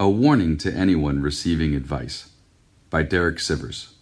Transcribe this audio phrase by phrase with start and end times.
[0.00, 2.30] A Warning to Anyone Receiving Advice
[2.88, 3.94] by Derek Sivers.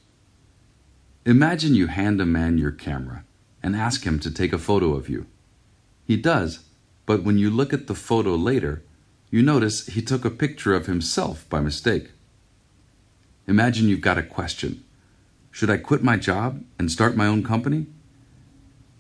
[1.24, 3.24] Imagine you hand a man your camera
[3.62, 5.24] and ask him to take a photo of you.
[6.04, 6.64] He does,
[7.06, 8.82] but when you look at the photo later,
[9.30, 12.10] you notice he took a picture of himself by mistake.
[13.46, 14.84] Imagine you've got a question
[15.50, 17.86] Should I quit my job and start my own company?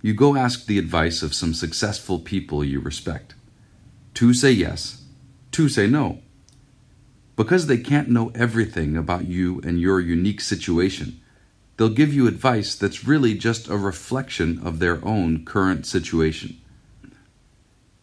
[0.00, 3.34] You go ask the advice of some successful people you respect.
[4.14, 5.02] Two say yes,
[5.52, 6.22] two say no.
[7.36, 11.20] Because they can't know everything about you and your unique situation,
[11.76, 16.58] they'll give you advice that's really just a reflection of their own current situation.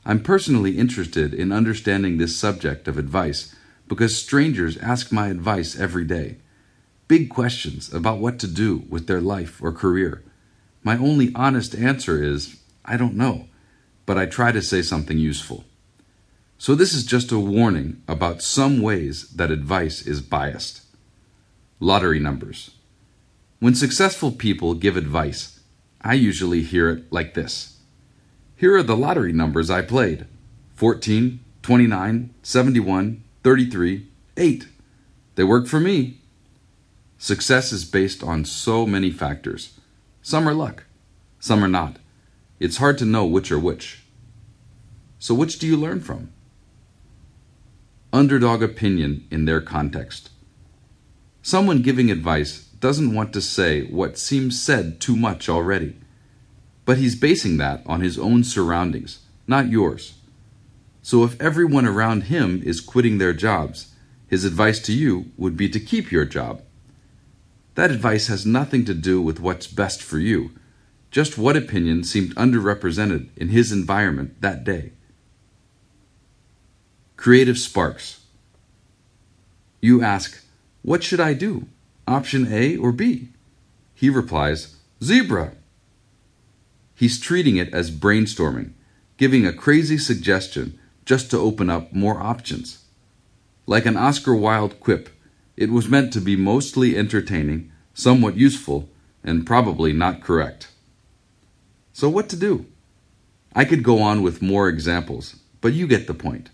[0.06, 3.56] I'm personally interested in understanding this subject of advice
[3.88, 6.38] because strangers ask my advice every day.
[7.08, 10.24] Big questions about what to do with their life or career.
[10.84, 13.48] My only honest answer is, I don't know,
[14.06, 15.64] but I try to say something useful.
[16.64, 20.80] So, this is just a warning about some ways that advice is biased.
[21.82, 22.72] Lottery numbers.
[23.60, 25.60] When successful people give advice,
[26.00, 27.80] I usually hear it like this
[28.56, 30.26] Here are the lottery numbers I played
[30.76, 34.68] 14, 29, 71, 33, 8.
[35.36, 36.22] They work for me.
[37.18, 39.78] Success is based on so many factors.
[40.22, 40.86] Some are luck,
[41.42, 41.98] some are not.
[42.62, 44.04] It's hard to know which are which.
[45.20, 46.30] So, which do you learn from?
[48.14, 50.30] Underdog opinion in their context.
[51.42, 55.98] Someone giving advice doesn't want to say what seems said too much already,
[56.86, 60.14] but he's basing that on his own surroundings, not yours.
[61.02, 63.96] So if everyone around him is quitting their jobs,
[64.28, 66.62] his advice to you would be to keep your job.
[67.76, 70.52] That advice has nothing to do with what's best for you,
[71.10, 74.92] just what opinion seemed underrepresented in his environment that day.
[77.24, 78.20] Creative sparks.
[79.80, 80.44] You ask,
[80.82, 81.68] What should I do?
[82.06, 83.30] Option A or B?
[83.96, 85.54] He replies, Zebra.
[86.94, 88.72] He's treating it as brainstorming,
[89.16, 92.84] giving a crazy suggestion just to open up more options.
[93.68, 95.08] Like an Oscar Wilde quip,
[95.56, 98.90] it was meant to be mostly entertaining, somewhat useful,
[99.24, 100.68] and probably not correct.
[101.94, 102.66] So, what to do?
[103.56, 106.50] I could go on with more examples, but you get the point.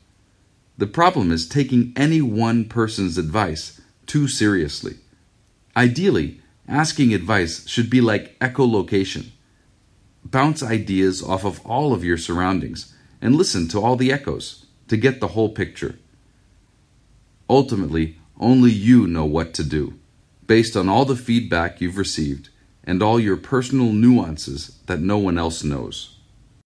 [0.79, 4.95] The problem is taking any one person's advice too seriously.
[5.75, 9.31] Ideally, asking advice should be like echolocation.
[10.23, 14.95] Bounce ideas off of all of your surroundings and listen to all the echoes to
[14.95, 15.99] get the whole picture.
[17.49, 19.99] Ultimately, only you know what to do,
[20.47, 22.47] based on all the feedback you've received
[22.85, 26.18] and all your personal nuances that no one else knows.